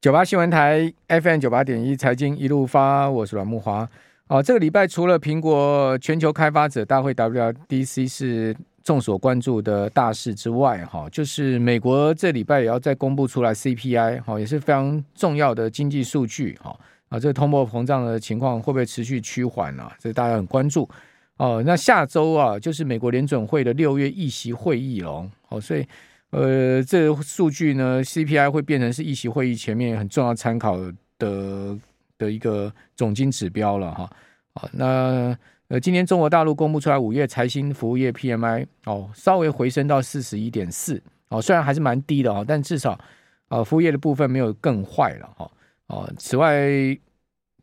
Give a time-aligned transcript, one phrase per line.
[0.00, 3.86] 九八新闻台 FM 九八点一财经一路发，我是阮慕华。
[4.28, 16.74] 哦，这个礼拜除了苹果全球开发者大会 WDC 是众所关注的大事之外，哈，就是美国这礼拜也要再公布出来 CPI，哈，也是非常重要的经济数据，哈
[17.10, 19.92] 啊，这个通货膨胀的情况会不会持续趋缓啊？
[19.98, 20.88] 这大家很关注。
[21.36, 25.86] 哦，那下周啊，就是美国联准会的六月议息会议了，哦，所以
[26.30, 30.76] 呃，这个数据呢，CPI 会变成是议息会议前面很重要参考
[31.18, 31.78] 的
[32.18, 34.10] 的一个总经指标了，哈。
[34.54, 35.36] 啊，那。
[35.68, 42.98] 呃，今天中国大陆公布出来五月财新服务业 PMI 哦，稍微回升到四十一点四哦，虽然还是蛮低的哦，但至少
[43.46, 45.48] 啊，服务业的部分没有更坏了哈
[45.86, 46.12] 哦。
[46.18, 46.68] 此外，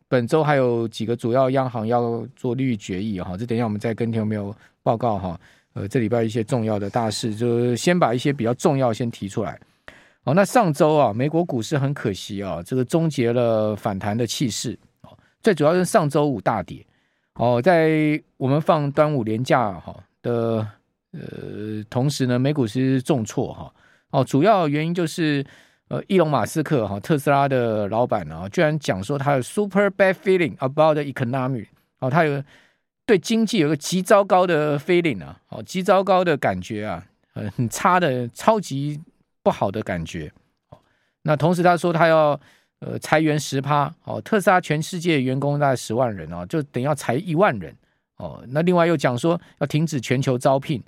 [0.08, 5.38] 本周还有几个主要央行要做利率决议哈，这等一下我们再跟听众朋友报告哈。
[5.78, 9.60] 呃，这礼拜一些重要的大事，就先把一些比较重要先提出来。
[10.24, 16.84] 哦，那上周啊，美国股市很可惜啊，这个终结了反弹的气势哦，最主要是上周五大跌。
[17.36, 20.68] 哦，在我们放端午连假哈的
[21.12, 23.72] 呃同时呢，美股是重挫哈。
[24.10, 25.46] 哦，主要原因就是
[25.90, 31.68] 呃，伊隆马斯克哈特斯拉的老板啊，居然讲说他有 super bad feeling about the economy。
[32.00, 32.44] 哦，他有
[33.08, 37.04] 对经济有个极糟糕的 feeling 啊，哦，极糟糕的感觉啊，
[37.56, 39.02] 很差的超级
[39.42, 40.32] 不好的感觉。
[41.24, 42.40] 那同时他说他要。
[42.80, 47.76] 呃，裁员十趴哦，特斯拉全世界员工大概十万人哦，就等于要裁一万人
[48.18, 48.46] 哦。
[48.50, 50.80] 那另外又讲说要停止全球招聘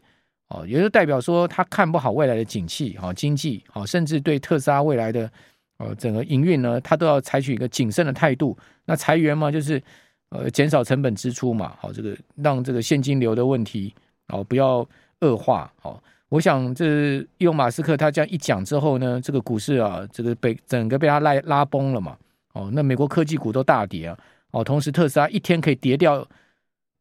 [0.50, 5.32] 哦，也就代表说他看不好未来的景气哦，经济哦，甚至对特斯拉未来的
[5.80, 8.56] 呃整个营运呢，他都要采取一个谨慎的态度。
[8.86, 9.82] 那裁员嘛，就是
[10.30, 13.94] 呃减少成本支出嘛，好，这个让这个现金流的问题
[14.28, 14.88] 哦不要
[15.22, 16.02] 恶化哦。
[16.30, 22.16] 我想，这伊隆马斯克他这样一讲之后呢，这个股市啊，这个被整个被他拉拉崩了嘛。
[22.54, 24.16] 哦，那美国科技股都大跌啊。
[24.52, 26.28] 哦，同时特斯拉一天可以跌掉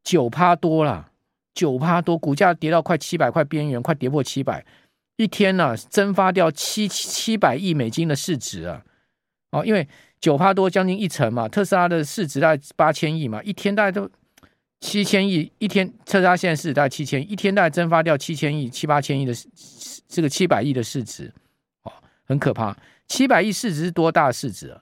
[0.03, 1.11] 九趴多啦，
[1.53, 4.65] 九趴多，股价跌到快七百块边缘，快跌破七百，
[5.17, 8.83] 一天呢、蒸发掉七七百亿美金的市值啊。
[9.51, 9.87] 哦，因为
[10.19, 14.09] 九趴多将近一成嘛，特斯拉的市值大概八千亿嘛，一天大概都。
[14.81, 19.33] 七千亿一天，特斯拉现在市值大概七千亿，一天大概蒸发掉七千亿、七八千亿的
[20.07, 21.33] 这个七百亿的市值，
[21.83, 21.91] 哦，
[22.23, 22.73] 很可怕。
[23.05, 24.81] 七百亿市值是多大市值啊？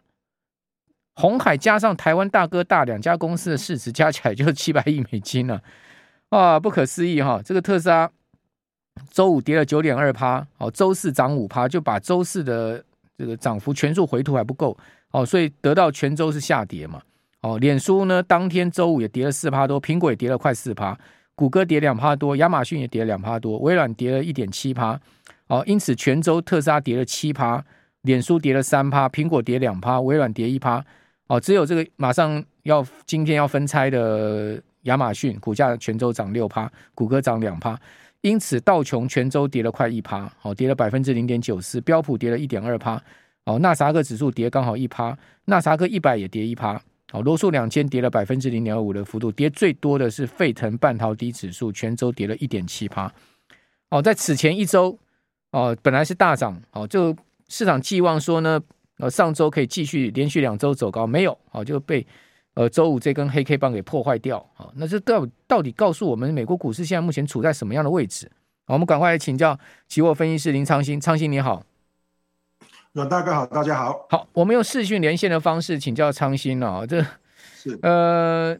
[1.15, 5.63] 红海加上台湾大哥大两家公司的市值加起来就是七百亿美金了，
[6.29, 7.41] 啊，不可思议哈！
[7.43, 8.07] 这个特斯拉
[9.09, 12.85] 周五跌了九点二趴，哦，周四涨五趴，就把周四的
[13.17, 14.77] 这个涨幅全数回吐还不够，
[15.17, 17.01] 哦，所以得到全周是下跌嘛。
[17.41, 20.95] 哦，脸书呢，当天周五也跌了四趴多，苹果也跌了快四趴，
[21.33, 25.00] 谷歌跌两趴多，亚马逊也跌了两趴多，微软跌了一点七趴。
[25.47, 27.63] 哦，因此全周特斯拉跌了七趴，
[28.03, 30.83] 脸书跌了三趴，苹果跌两趴，微软跌一趴。
[31.28, 37.79] 哦，只有这个马上要今天要分拆的亚马逊股价全周涨六趴，谷歌涨两趴。
[38.22, 43.01] 因此道琼全周跌了快一趴，哦，跌了百分之零点九四，标普跌了一点二趴。
[43.47, 46.80] 哦，纳斯达克指数跌刚好一趴，纳斯达克一百也跌一趴。
[47.09, 53.09] 好，罗素两千跌了百分之零点二五的幅度，跌最多的是沸腾半导体指数，全周跌了一点七趴。
[53.90, 55.00] 哦，在此前一周，
[55.52, 57.16] 哦，本来是大涨，哦，就
[57.47, 58.62] 市场寄望说呢，
[58.97, 62.06] 呃，上周可以继续连续两周走高，没有，哦，就被
[62.56, 64.46] 呃周五这根黑 K 棒给破坏掉。
[64.53, 68.29] 好，那这到到底告诉我们，美国股市现在目前处在什么样的位置？
[68.66, 71.64] 好，我们赶快来请教期货分析师林昌兴，昌兴你好。
[72.93, 74.07] 阮大哥好，大家好。
[74.09, 76.99] 好，我们用视讯连线的方式请教昌兴哦，这
[77.55, 78.57] 是呃，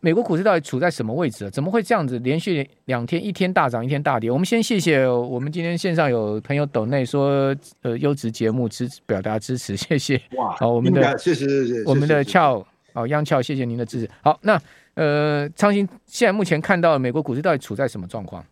[0.00, 1.50] 美国股市到底处在什么位置？
[1.50, 4.30] 怎么会这样子连续两天一天大涨，一天大跌？
[4.30, 10.20] 我们先谢谢我们今天线上有朋友抖内说，呃，优质节目支表达支持，谢谢。
[10.36, 14.10] 哇，好，我们的谢谢谢谢我们的俏哦，央俏，谢谢您的支持。
[14.20, 14.60] 好，那
[14.94, 18.44] 呃，昌兴现在目前看到美国股市到底处在什么状况？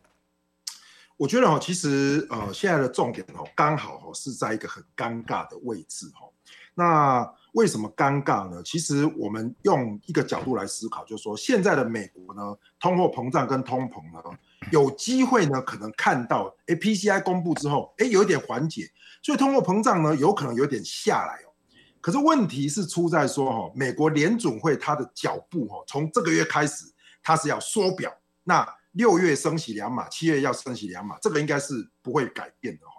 [1.19, 6.29] 我觉得哈，其实呃，现在的重点哦，刚好哈是在一个很尴尬的位置哈。
[6.75, 8.63] 那为什么尴尬呢？
[8.65, 14.39] 其实我们用一个角度来思考，就是说现在的美国呢，通货膨胀跟通膨呢，
[14.71, 18.89] 有机会呢，可能看到哎，PCI 公布之后，哎，有一点缓解，
[19.21, 21.51] 所以通货膨胀呢，有可能有点下来哦。
[22.01, 26.85] 可是问题是出在说哈，美国联准会它的脚步哈，从这个月开始，
[27.25, 28.78] 它是要缩表，那。
[28.93, 32.95] 六月升息两码，七月要升息两码，这个应该是不会改变的哈。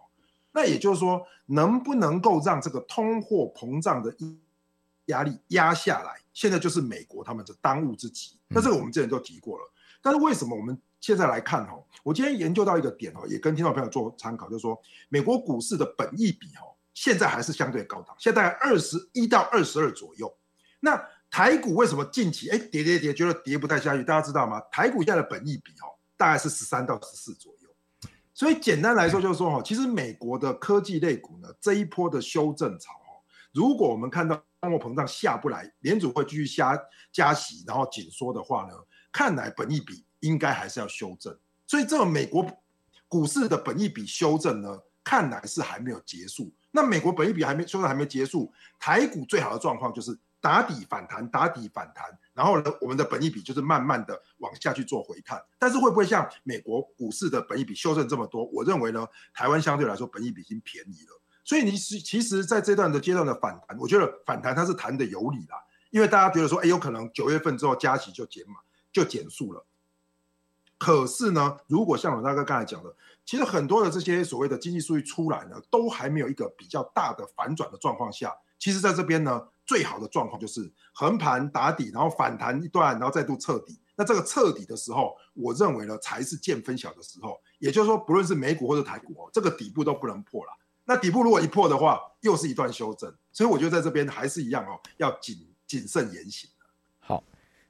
[0.51, 4.13] 那也就是说，能不能够让这个通货膨胀的
[5.05, 8.37] 压力压下来，现在就是美国他们的当务之急。
[8.47, 9.73] 那这个我们之前都提过了。
[10.01, 11.77] 但是为什么我们现在来看哈？
[12.03, 16.63] 我今天研究到一个点哈，也跟听众朋友做参考，就是说美国股市的本益比哈，
[16.93, 20.33] 现在还是相对高档，现在二十一到二十二左右。
[20.79, 20.95] 那
[21.31, 24.03] 台股为什么近期哎跌跌跌，觉得跌不太下去？
[24.03, 24.59] 大家知道吗？
[24.71, 27.69] 台股现在的本益比哦，大概是十三到十四左右。
[28.33, 33.21] 所以简单来说就是说哈，其实美国的科技类股呢，这一波的修正潮哦，
[33.53, 36.77] 如果我们看到通货膨胀下不来，联储会继续加
[37.11, 38.73] 加息，然后紧缩的话呢，
[39.11, 41.37] 看来本益比应该还是要修正。
[41.67, 42.43] 所以这个美国
[43.07, 46.51] 股市的本益比修正呢，看来是还没有结束。
[46.71, 50.17] 那美国本益比还没修正还没结束，台股最好的状况就是。
[50.41, 58.45] 打底反弹，打底反弹，然后呢，我们的本益比就是慢慢的往下去做回探，但是会不会像美国股市的本益比修正这么多？
[58.45, 68.55] 我认为呢，台湾相对来说本益比已经便宜了，所以你其其实在这段的阶段的反弹，我觉得反弹它是弹的有理啦，因为大家觉得说，哎，有可能九月份之后加息就减码
[68.93, 69.65] 就减速了，
[70.77, 72.95] 可是呢，如果像我大哥刚才讲的，
[73.25, 79.41] 其实很多的这些所谓的经济数据出来呢，都还没有一个比较大的反转的状况下，其实在这边呢。
[79.69, 83.79] 最好的状况就是横盘打底，然后反弹一段，然后再度彻底。
[83.95, 87.39] 那这个彻底的时候，我认为呢才是见分晓的时候。
[87.59, 90.51] 也就是说，不论是美股或者台股哦，这个底部都不能破了。
[90.85, 93.13] 那底部如果一破的话，又是一段修正。
[93.31, 96.49] 所以我觉得在这边还是一样哦，要谨谨慎言行。
[96.97, 97.23] 好，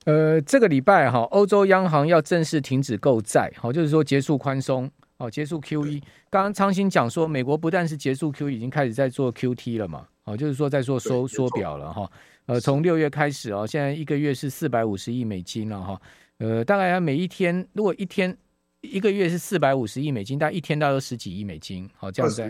[0.05, 6.01] 呃，这个礼拜哈，欧洲央行要正式停止购债，好，就是说结束宽松，哦，结束 QE。
[6.29, 10.07] 刚刚昌兴讲说，美国不但是结束 QE，已经开始在做 QT 了嘛。
[10.29, 12.11] 哦，就是说在做缩缩表了哈，
[12.45, 16.01] 呃，从六月开始哦，现在一个月是四百五十亿美金了哈，
[16.37, 18.37] 呃，大概每一天如果一天
[18.81, 22.49] 一个月是四百五十亿美金，大概一天大概都十几亿美金，好，这样在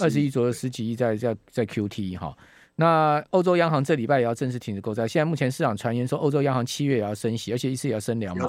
[0.00, 2.36] 二十亿左右十几亿在在在 QT 哈。
[2.74, 8.48] 那欧洲央行这礼拜也要正式停止购债，现在目前市场传言说欧洲央行七月也要升息，而且一次也要升两码，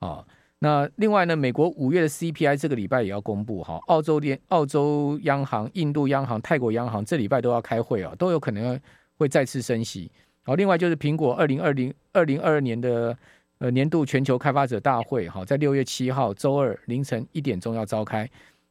[0.00, 0.24] 啊。
[0.60, 8.78] 那另外呢，美国五月的 CPI 这个礼拜也要公布哈，澳洲联、澳洲央行、印度央行、泰国央行这礼拜都要开会啊，都有可能
[9.16, 10.10] 会再次升息。
[10.42, 13.16] 好，另外就是苹果二零二零二零二二年的
[13.58, 18.28] 呃年度全球开发者大会哈，在六月七号周二凌晨一点钟要召开。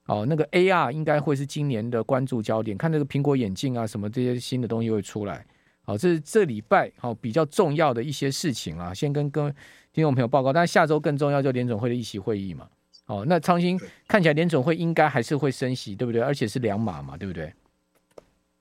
[0.08, 5.46] 哦，那个 AR 应该会是今年的关注焦点，看这个苹果眼镜啊什么这些新的东西会出来。
[5.84, 9.54] 好，这是这礼拜好比较重要的一些事情啊，先跟各位
[9.98, 10.54] 听众朋友报告。
[10.54, 12.70] 但是下周更重要，就联准会的议席会议嘛。
[13.08, 16.22] 哦，那昌兴看起来联准会应该还是会升息，对不对？
[16.22, 17.52] 而且是两码嘛，对不对？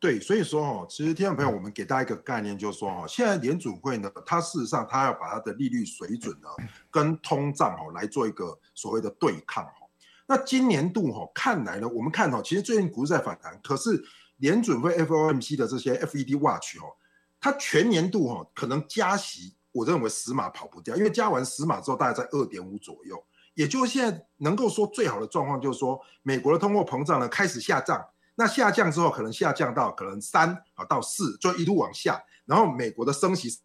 [0.01, 6.49] 对，所以说哈，其实听众朋友，我们给大家一个概念，就是说哈，现在联准会呢，它事实上它要把它的利率水准呢，
[6.91, 9.73] 跟通胀哦来做一个所谓的对抗哈。
[10.27, 14.03] 那今年度哈看来呢，我们看哈，其实最近股市在反弹，可是
[14.39, 16.97] 联准会 FOMC 的这些 FED Watch 哦。
[17.39, 28.03] 它全年度哈可能加息，我认为十码跑不掉，因为加完十码之后大概在二点五左右，也就是现在能够说最好的状况就是说，美国的通货膨胀呢开始下降，
[28.37, 33.61] 那下降之后可能下降到可能三啊到四，就一路往下，然后美国的升息是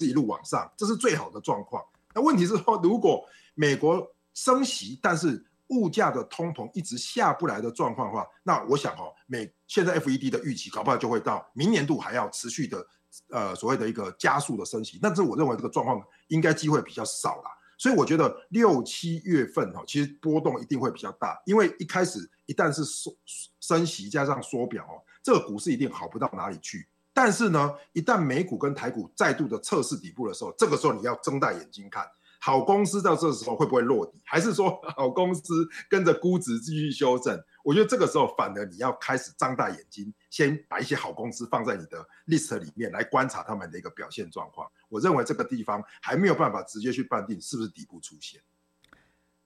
[0.00, 1.82] 一路往上，这是最好的状况。
[2.14, 3.24] 那问题是说，如果
[3.54, 12.86] 美国升息，但是物价的通膨一直下不来的状况的话，那我想哈，美现在 FED 的预期搞不好就会到明年度还要持续的，
[13.30, 14.98] 呃，所谓的一个加速的升息。
[15.00, 23.14] 但是我认为这个状况应该机会比较少啦，所以我觉得六七月份哈，其实波动一定会比较大，因为一开始一旦是缩
[23.60, 26.86] 升息加上缩表哦，这个股市一定好不到哪里去。
[27.12, 32.06] 但是呢，一旦美股跟台股再度的测试底部的时候，这个时候你要睁大眼睛看。
[32.38, 34.20] 好公司到这个时候会不会落底？
[34.24, 37.42] 还是说好公司跟着估值继续修正？
[37.64, 44.70] 我觉得这个时候反而你要开始张大眼睛，先把一些好公司放在你的 list 里面来观察他们的一个表现状况。
[44.90, 48.38] 我认为这个地方还没有办法直接去判定是不是底部出现。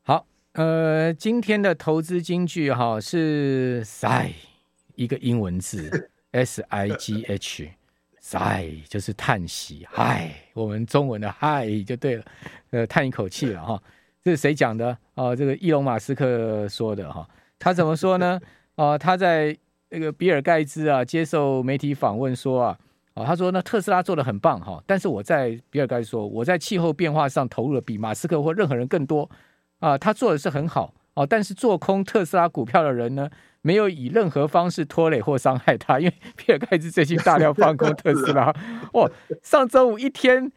[0.03, 4.33] 好，呃，今天的投资金句哈是 sigh
[4.97, 7.71] 一个英文字 S I G H。
[8.33, 12.25] 唉，就是叹息，嗨，我们中文的嗨就对了，
[12.71, 13.81] 呃，叹一口气了哈。
[14.23, 14.91] 这是谁讲的？
[15.15, 17.29] 哦、呃，这个伊隆马斯克说的哈。
[17.59, 18.41] 他怎么说呢？
[18.75, 19.57] 哦、呃，他在
[19.91, 22.79] 那个比尔盖茨啊接受媒体访问说啊，
[23.15, 29.29] 哦，他说那特斯拉做的很棒哈，但是我在比尔盖茨说我在气候变化上投入了比马斯克或任何人更多
[29.81, 33.29] 啊，他做的是很好哦，但是做空特斯拉股票的人呢？
[33.63, 38.51] 没有以任何方式拖累或伤害他，因为比尔盖茨最近大量放空特斯拉。
[38.95, 39.07] 哇，
[39.43, 40.51] 上周五一天，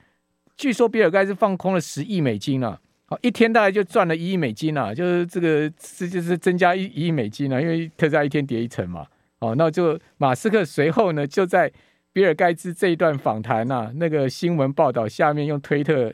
[0.56, 9.06] 据说比尔盖茨放空了十亿美金了，好，一天大概就赚了一亿美金了，就是这个这就是增加一一亿美金了，因为特斯拉一天跌一成嘛。
[9.44, 11.70] 哦，那就马斯克随后呢，就在
[12.14, 16.14] 比尔盖茨这一段访谈呐，那个新闻报道下面用推特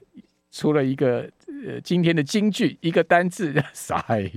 [0.51, 1.29] 出了一个
[1.63, 4.31] 呃今天的金句一个单字 S I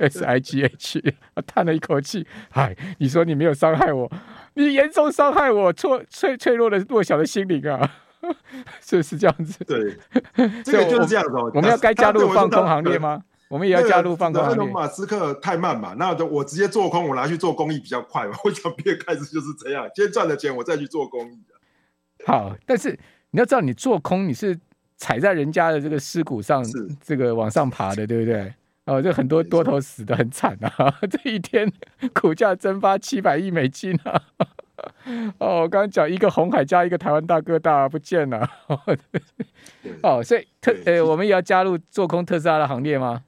[0.00, 1.14] S I G H，
[1.46, 4.10] 叹了一口气，嗨，你说你没有伤害我，
[4.54, 7.96] 你严重伤害我脆脆脆弱的弱小的心灵啊！
[8.80, 9.62] 是是这样子？
[9.64, 9.96] 对，
[10.62, 11.30] 这个就是这样子。
[11.34, 13.22] 我，我们要该加入放空行列吗？
[13.50, 14.72] 我们也要加入放空行列。
[14.72, 18.32] 马斯克太慢嘛，那我直接做空，我拿去做公益比较快嘛。
[18.44, 21.38] 我想别开始就是这样，先赚了钱，我再去做公益。
[22.24, 22.96] 好，但是
[23.32, 24.56] 你要知道，你做空你是
[24.96, 28.54] 踩在人家的这个尸骨上，是这个往上爬的，对不对？
[28.84, 30.94] 哦，这很多多头死的很惨啊！
[31.10, 31.70] 这一天
[32.14, 34.22] 股价蒸发七百亿美金啊！
[35.38, 38.48] 哦，我刚刚讲一个红海加一个台湾大哥大不见了。
[40.02, 43.22] 哦，所以特呃，我们也要加入做空特斯拉的行列吗？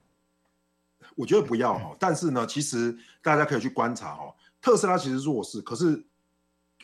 [1.16, 1.97] 我觉得不要哈。
[1.99, 6.04] 但是呢，其实大家可以去观察哦，特斯拉其实弱势，可是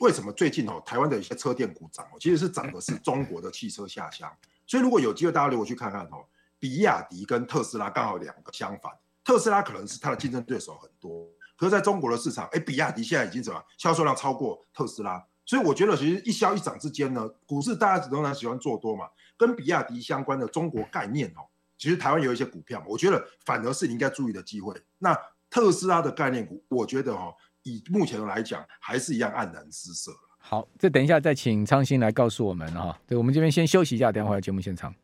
[0.00, 4.30] 为什么最近哦，台湾的一些车电股涨哦，其实是涨的是 中国的汽车下乡。
[4.66, 6.24] 所以如果有机会，大家如果去看看哦，
[6.58, 8.92] 比亚迪跟特斯拉刚好两个相反，
[9.24, 11.26] 特斯拉可能是它的竞争对手很多。
[11.56, 19.08] 可是在中国的市场，哎，比亚迪现在已经怎么销售量超过特斯拉，所以我觉得其实一消一涨之间呢，股市大家仍然喜欢做多嘛。
[19.36, 21.46] 跟比亚迪相关的中国概念哦，
[21.78, 24.74] 其实台湾有一些股票，我觉得反而是你应该注意的机会。
[24.98, 25.16] 那
[25.48, 27.32] 特斯拉的概念股，我觉得哈，
[27.62, 30.12] 以目前来讲，还是一样黯然失色。
[30.36, 32.98] 好，这等一下再请昌兴来告诉我们哈。
[33.06, 34.94] 对，我们这边先休息一下，等会儿来节目现场。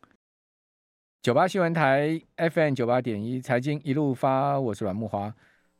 [1.21, 5.33] 九八新闻台 FM 九八点一财经一路发，我是阮木华。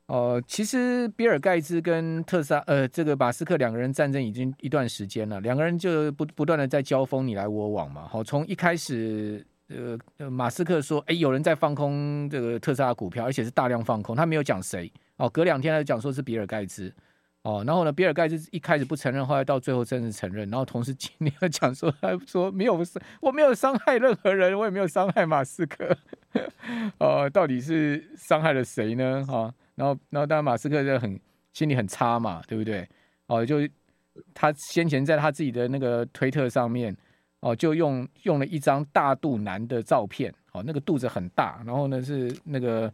[0.08, 8.08] 哦、呃，其实比尔盖茨跟特斯拉，呃，这个马斯克两个人战争已经一段时间了，两个人就不不断的在交锋，你来我往嘛。
[8.08, 14.92] 好，从一开始，呃，马斯克说，哎，有人在放空这个特斯拉股票，而且是大量放空，他没有讲谁。
[15.18, 16.94] 哦，隔两天他就讲说是比尔盖茨。
[17.42, 20.50] 哦，然后呢，比尔盖茨一开始不承认，后来到最后真的承认。
[20.50, 22.80] 然后同时今天讲说，他说没有，
[23.22, 25.96] 我没有伤害任何人，我也没有伤害马斯克。
[26.98, 29.24] 哦，到底是伤害了谁呢？
[29.28, 31.20] 哈、然后，然后当然，马斯克就很
[31.54, 32.88] 心里很差嘛，对不对？
[33.28, 33.58] 哦，就
[34.34, 36.96] 他先前在他自己的那个推特上面，
[37.46, 42.92] 哦，就用用了一张大肚腩的照片，哦，那个肚子很大，然后呢是那个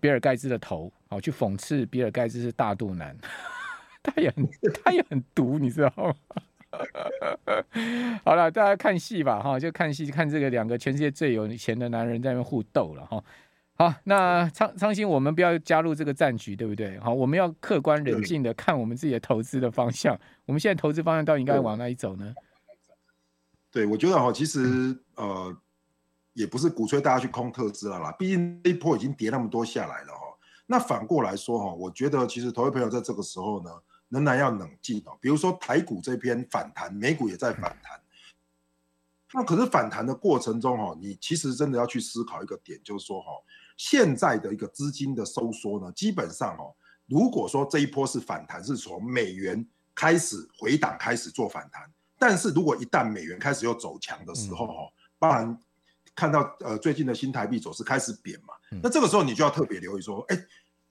[0.00, 3.16] 比尔盖茨的头，哦，去讽刺比尔盖茨是大肚腩，
[4.04, 4.48] 他也很
[4.84, 6.14] 他也很毒，你知道吗？
[8.24, 13.20] 好了，大家看戏吧，哈，就看戏，看这个两个全世界最有钱的男人在那边互斗了，哈。
[13.74, 16.96] 好，那昌昌兴，我们不要加入这个战局，对不对？
[17.00, 20.16] 好，我们要客观冷静的看我们自己的投资的方向。
[20.46, 22.32] 我们现在投资方向到底应该往哪里走呢？
[23.70, 25.56] 对，我觉得哈，其实呃，
[26.32, 30.20] 也不是鼓吹大家去空特斯拉啦，毕竟这一波已经跌那么多下来了哈。
[30.66, 33.70] 那反过来说哈，我觉得其实投资朋友在这个时候呢，
[34.08, 35.16] 仍然要冷静哦。
[35.20, 38.00] 比如说台股这边反弹，美股也在反弹。
[39.32, 43.28] 那可是反弹的过程中哈，你其实真的要去思考一个点，就是说哈。
[43.76, 46.74] 现在的一个资金的收缩呢，基本上哦，
[47.06, 55.58] 如果说这一波是反弹，是从美元开始回档开始做反弹，但是如果一旦美元开始又走强的时候哦，当然
[56.14, 60.38] 看到呃最近的新台币走势开始贬嘛，那这个时候你就要特别留意说，哎，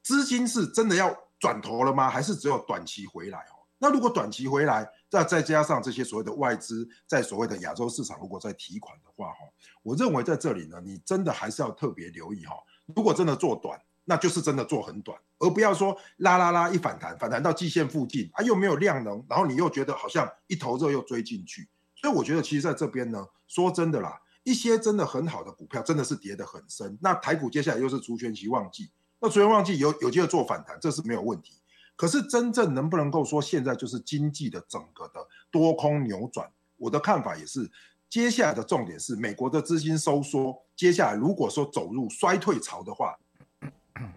[0.01, 2.09] 资金是真的要转头了吗？
[2.09, 3.61] 还是只有短期回来哦？
[3.77, 9.37] 那如果短期回来，再再加上这些所谓的外资在所谓的亚洲市场如果在提款的话哈，
[9.83, 12.55] 我认为在这里呢，你真的还是要特别留意哈。
[12.95, 13.79] 如果真的做短，
[14.09, 26.97] 那就是真的做很短，而不要说拉拉拉一反弹，反弹到季线附近啊，又没有量能，然后你又觉得好像一头热又追进去，所以我觉得其实在这边呢，说真的啦，一些真的很好的股票真的是跌得很深。
[27.03, 28.89] 那台股接下来又是除权息旺季，
[29.19, 31.61] 那除权旺季有有机会做反弹，这是没有问题。
[31.95, 35.19] 可是真正能不能够说现在就是经济的整个的
[35.51, 37.69] 多空扭转，我的看法也是。
[38.09, 40.57] 接下来的重点是美国的资金收缩。
[40.75, 43.15] 接下来如果说走入衰退潮的话，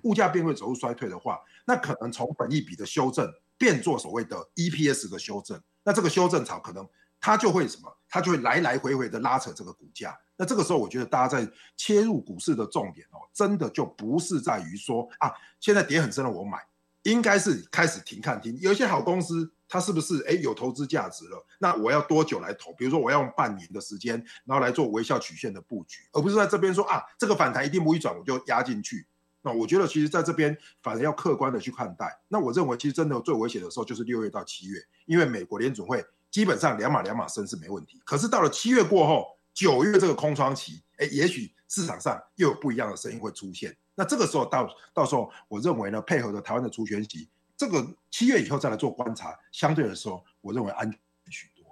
[0.03, 5.61] 物价便会走入衰退的话，那可能从本益比的修正变做所谓的 EPS 的修正。
[5.85, 6.89] 那这个修正潮可能
[7.21, 7.97] 它就会什么？
[8.09, 10.19] 它就会来来回回的拉扯这个股价。
[10.37, 16.59] 那这个时候，我觉得大家在切入股市的重点哦，真的就不是在于说啊，现在跌很深了，我买。
[17.05, 21.47] 应该是开始停看停，有一些好公司，它是不是哎有投资价值了？
[21.59, 22.73] 那我要多久来投？
[22.75, 29.05] 比如说我要用半年的时间，然后来做微笑曲线的布局，而不是在这边说啊这个反弹一定不会转，我就压进去。
[29.43, 32.21] 那我觉得其实在这边反而要客观的去看待。
[32.29, 43.77] 那我认为其实真的最危险的时候就是六月到七月，因为美国联准会基本上两码两码升是没问题，可是到了七月过后，九月这个空窗期，哎，也许市场上又有不一样的声音会出现。
[43.95, 51.65] 那这个时候到到时候，我认为呢，配合着台湾的除权息，这个七月以后再来做观察，相对的时候，我认为安全许多。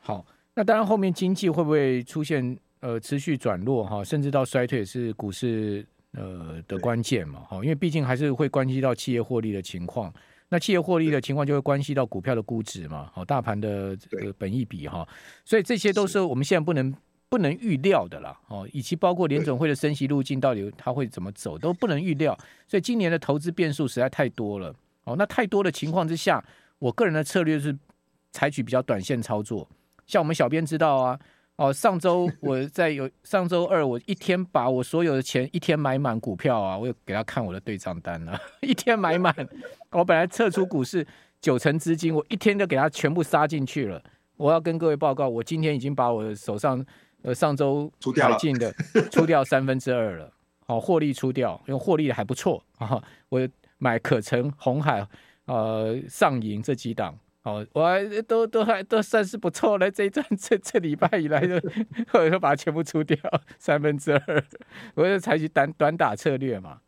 [0.00, 10.12] 好，那当然后面经济会不会出现呃持续转弱哈，甚至到衰退是股市呃的关键嘛哈，因为毕竟还是会关系到企业获利的情况。
[10.50, 15.06] 那企业获利的情况就会关系到股票的估值嘛，好，大盘的这个本益比哈，
[15.44, 16.20] 所以这些都是。
[16.20, 16.94] 我们现在不能
[17.28, 24.72] 不能预料的啦，哦，以及包括联准会的升息路径到底它会怎么走都不能预料，所以今年的投资变数实在太多了，
[25.04, 26.44] 哦，那太多的情况之下，
[26.78, 27.76] 我个人的策略是
[28.30, 29.68] 采取比较短线操作，
[30.06, 31.18] 像我们小编知道啊。
[31.56, 39.32] 哦，上周我在有上周二，我一天把我所有的钱一天买满股票啊，我有给他看我的对账单了， 一天买满。
[39.92, 41.06] 我本来撤出股市
[41.40, 44.02] 九成资金，我一天就给他全部杀进去了。
[44.36, 46.84] 我要跟各位报告，我今天已经把我手上
[47.22, 48.72] 呃上周买进的
[49.12, 50.32] 出掉三分之二了。
[50.66, 53.00] 好，获利出掉，因为获利的还不错啊。
[53.28, 55.06] 我买可成、红海、
[55.44, 57.16] 呃上银这几档。
[57.44, 59.90] 哦，我还都都还都算是不错了。
[59.90, 61.54] 这一段这这礼拜以来就，
[62.10, 63.16] 或者说把它全部出掉
[63.58, 64.44] 三分之二，
[64.94, 66.80] 我就采取短短打策略嘛。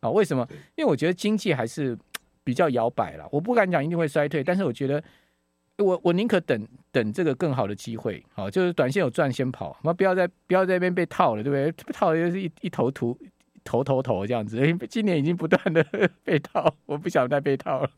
[0.00, 0.46] 啊，为什么？
[0.74, 1.96] 因为我觉得经济还是
[2.44, 3.26] 比较摇摆了。
[3.32, 5.02] 我不敢讲一定会衰退，但是我觉得
[5.78, 8.22] 我我宁可等等这个更好的机会。
[8.34, 11.92] 好，就是短线有赚先跑，那不要在不要在那边被套了，对不对？
[11.94, 13.18] 套的就是一一头图
[13.64, 14.60] 头头头这样子。
[14.90, 15.82] 今年已经不断的
[16.22, 17.90] 被套，我不想再被套了。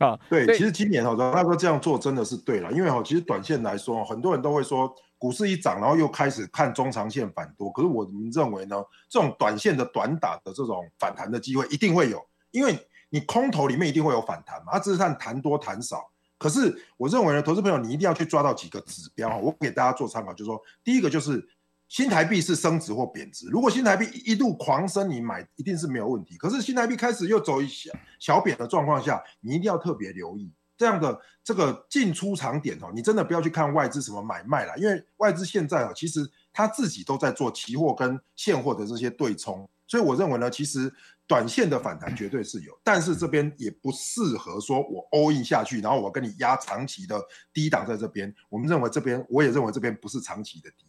[0.00, 7.70] 啊，对，其实今年哈，大哥这样做真的是对了，因为哈，其实短线来说，很多人都会说股市一涨，然后又开始看中长线反多。
[7.70, 12.18] 可是我们认为呢，这种短线的短打的这种反弹的机会一定会有，
[12.50, 12.78] 因为
[13.10, 16.10] 你空头里面一定会有反弹嘛，它只是看弹多弹少。
[16.38, 21.46] 可是我认为呢，投资朋友你一定要去抓到几个指标，我给大家做参考，就是说，第一个就是。
[21.90, 23.48] 新台币是升值或贬值？
[23.48, 26.36] 如果新台币一度狂升，你买一定是没有问题。
[26.36, 32.92] 可是新台币开始又走一小小贬的状况下，你一定要特别留意这样的这个进出场点哦。
[32.94, 39.68] 你真的不要去看外资什么买卖啦，因为外资现在哦，其实他自己都在做期货跟现货的这些对冲。
[39.88, 40.94] 所以我认为呢，其实
[41.26, 47.20] 短线的反弹绝对是有，但是这边也不适合说我 all in 下去，然后我跟你压长期的
[47.52, 48.32] 低档在这边。
[48.48, 50.86] 我们认为这边，我也认为这边不是长期的低。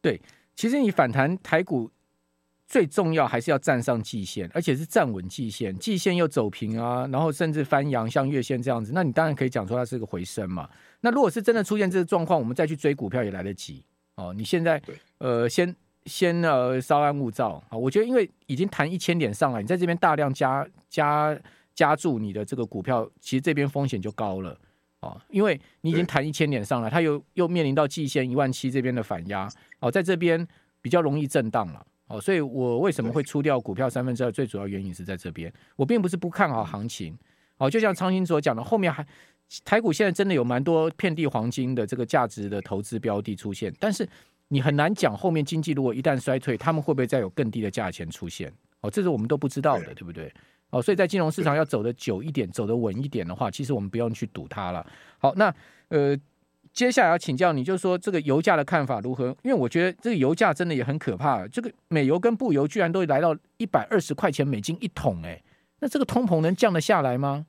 [0.00, 0.20] 对，
[0.54, 1.90] 其实你反弹台股
[2.66, 10.68] 最重要还是要站上季线，而且是站稳季线，季线又走平啊，然后甚至翻阳，像月线这样子，那你当然可以讲说它是个回升嘛。
[11.00, 13.84] 那如果是真的出现这个状况，我们再去追股票也来得及
[14.14, 14.32] 哦。
[14.32, 14.80] 你现在
[15.18, 15.74] 呃，先
[16.06, 17.76] 先呃稍安勿躁啊。
[17.76, 21.36] 我觉得因为已经弹一千点上来，你在这边大量加加
[21.74, 24.56] 加注你的这个股票，其实这边风险就高了。
[25.00, 30.46] 哦，因为你已经弹一千点上来，它又又面临到季线一万七这边的反压，哦，在这边
[30.82, 34.30] 比较容易震荡了，哦，所以我为什么会出掉股票三分之二？
[34.30, 37.16] 最主要原因是在这边，我并不是不看好行情，
[37.56, 39.06] 哦，就像昌兴所讲的，后面还
[39.64, 44.06] 台股现在真的有蛮多遍地黄金的这个价值的投资标的出现，但是
[44.48, 48.52] 你很难讲后面经济如果一旦衰退，他们会不会再有更低的价钱出现？
[48.82, 50.32] 哦，这是我们都不知道的，对不对？
[50.70, 54.86] 哦，所以在金融市场要走得久一点，走得稳一点的话，其实我们不用去赌它了。
[55.18, 55.52] 好，那
[55.88, 56.16] 呃，
[56.72, 59.36] 接下来要请教你，就是说这个油价的看法如何？
[59.42, 65.42] 因为我觉得这个油价真的也很可怕，这个美油跟布油居然都来到一百二十块钱美金一桶，哎，
[65.80, 67.46] 那这个通膨能降得下来吗？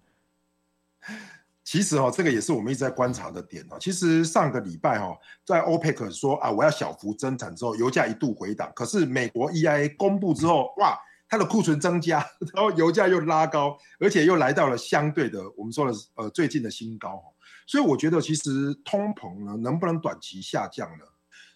[1.63, 3.77] 其实哦，这个也是我们一直在观察的点哦。
[3.79, 10.99] 其实上个礼拜哦，在 OPEC 说啊，我要小幅增产之后，油价一度回档，可是美国 EIA 公布之后，哇！
[11.31, 12.19] 它的库存增加，
[12.53, 17.23] 然后油价又拉高，而且又来到了相对的我们说的呃最近的新高，
[17.65, 21.05] 所以我觉得其实通膨呢能不能短期下降呢？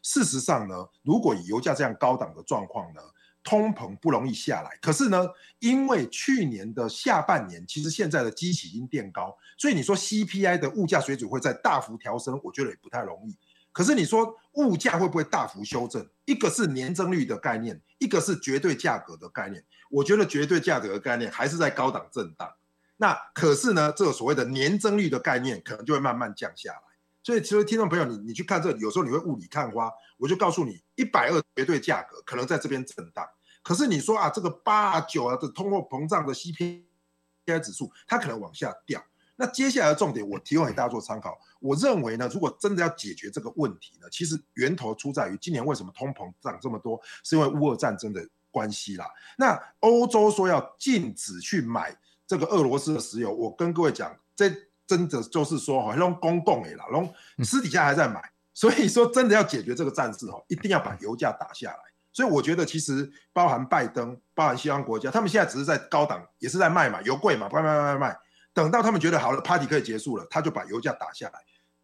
[0.01, 3.01] 事实上呢，如果以油价这样高档的状况呢，
[3.43, 4.69] 通膨不容易下来。
[4.81, 5.27] 可是呢，
[5.59, 13.37] 因为去年的下半年其实现在的基期已经垫高，所以你说 CPI 的物价水准会在大幅调升，我觉得也不太容易。
[13.75, 16.07] 可是你说物价会不会大幅修正？
[16.23, 19.61] 一个是年增率的概念，一个是绝对价格的概念。
[19.89, 22.49] 我觉得绝对价格的概念还是在高档震荡。
[22.95, 26.79] 那可是呢，这个所谓的年增率的概念可能就会慢慢降下来。
[27.21, 29.91] 所以其实听众朋友，你你去看这，有时候你会雾里看花。
[30.15, 33.27] 我就告诉你，一百二绝对价格可能在这边震荡。
[33.61, 39.03] 可是你说啊，这个八啊九啊的通货膨胀的 CPI 指数，它可能往下掉。
[39.35, 41.37] 那接下来的重点，我提供给大家做参考。
[41.59, 49.05] 我认为呢，如果真的要解决这个问题呢，其实源头出在于今年为什么通膨涨这么多，是因为乌俄战争的关系啦。
[49.37, 51.95] 那欧洲说要禁止去买
[52.25, 54.49] 这个俄罗斯的石油，我跟各位讲，这
[54.87, 58.21] 真的就是说哈，用公共诶啦，然私底下还在买。
[58.53, 61.79] 所以说，真的要解决这个战事哦，一定要把油价打下来。
[62.13, 68.17] 所以我觉得，其实包含拜登，包含西方国家，他们现在只是在高档，也是在卖嘛，油贵嘛，卖卖卖卖卖。
[68.55, 71.39] 等到他们觉得好了，party 可以结束了，他就把油价打下来。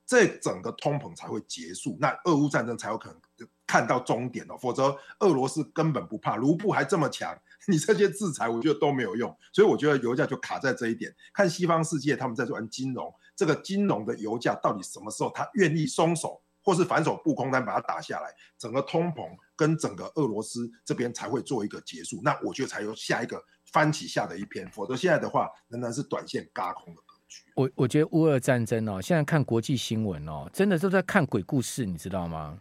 [0.08, 4.58] 这整个通膨才会结束，那俄乌战争才有可能看到终点哦。
[4.58, 9.34] 否则俄罗斯根本不怕，卢布还这么强， 你这些制裁我觉得都没有用。
[9.54, 19.30] 所以我觉得油价就卡在这一点，看西方世界他们在玩金融，这个金融的油价到底什么时候他愿意松手，或是反手布空单把它打下来，整个通膨
[19.62, 22.20] 跟整个俄罗斯这边才会做一个结束。
[22.24, 23.40] 那我觉得才有下一个。
[23.72, 27.42] 翻起下的一篇，否则现在的话仍然是短线嘎空的格局。
[27.56, 32.60] 我我觉得乌俄战争哦，现在看国际新闻哦，真的都在看鬼故事，你知道吗？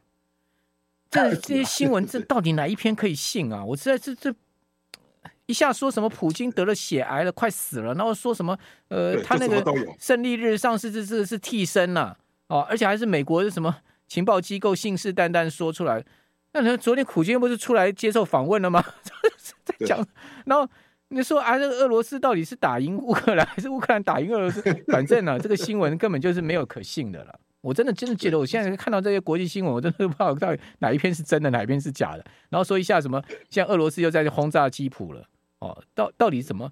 [1.10, 3.64] 这这些新闻，这到底哪一篇可以信啊？
[3.64, 4.32] 我实在是这
[5.46, 9.64] 一下说什么普京得了血癌了，快死了，然后说什么呃，他那个
[9.98, 16.04] 胜利日上是这这是替身呐、啊、哦，而且还是美国的什么情报机构信誓旦旦说出来。
[16.52, 18.84] 那你昨天普京不是出来接受访问了吗？
[19.64, 20.06] 在讲，
[20.46, 20.68] 然后。
[21.12, 24.62] 你说啊，这个俄罗斯到底是打赢乌克兰，还是乌克兰打赢俄罗斯？
[24.86, 27.36] 反正呢、啊，这个新闻根本就是没有可信的了。
[27.62, 32.24] 我真的真的觉得，我现在看到这些国际新闻，我真的不知道到底哪一篇是真的，哪一篇是假的。
[32.48, 35.24] 然后说一下什么，现在俄罗斯又在轰炸基辅了，
[35.58, 36.70] 哦，到到底什么？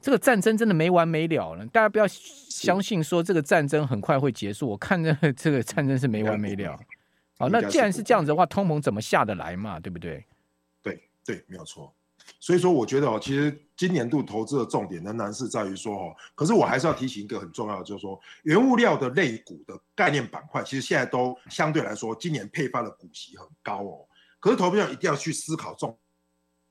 [0.00, 1.66] 这个战争真的没完没了了。
[1.66, 6.74] 大家不要相信说这个战争很快会结束，我看这这个战争是没完没了。
[7.44, 9.78] 好，那既然是这样子的话，通膨怎么下得来嘛？
[9.78, 10.24] 对不对？
[10.82, 11.92] 对对，没有错。
[12.40, 24.06] 所以说，我觉得哦，其实今年度投资的重点仍然是在于说哦，可是我还是要提醒一个很重要的，就是说原物料的类股的概念板块，其实现在都相对来说今年配发的股息很高哦。
[24.40, 25.94] 可是投资者一定要去思考重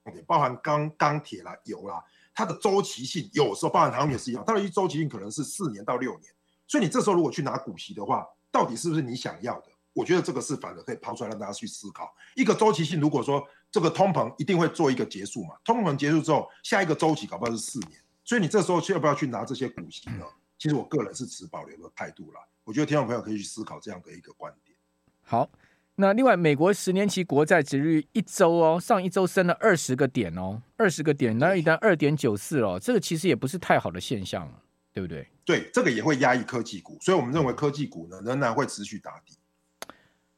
[0.05, 6.33] 点，包含钢钢铁啦、油啦，它的周期性有时候包含航运也是一样，它的一周期性可能是四年到六年。
[6.67, 9.67] 所以你这时候如果去拿股息的话，到底是不是你想要的？
[9.93, 12.13] 我觉得这个是反而可以抛出来让大家去思考。
[12.36, 17.91] 一个周期性，如果说这个通膨一定会做一个结束嘛，通膨结束之后，下一个周期搞不好是四年，
[18.23, 20.25] 所以你这时候要不要去拿这些股息呢？
[20.58, 22.39] 其实我个人是持保留的态度啦。
[22.63, 24.75] 我觉得听众朋友可以去思考这样的一个观点。
[25.21, 25.49] 好，
[25.95, 34.49] 那另外美国十年期国债殖利率一周哦，上一周升了二十个点哦，二十个点，那一旦二点九四哦，这个其实也不是太好的现象，
[34.93, 35.27] 对不对？
[35.43, 39.36] 对，这个也会压抑科技股，所以我们认为科技股呢仍然会持续打底。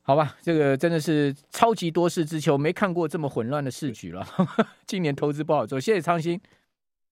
[0.08, 4.24] 好吧，这个真的是超级多事之秋，没看过这么混乱的市局了。
[4.86, 6.40] 今年投资不好做，谢谢昌兴。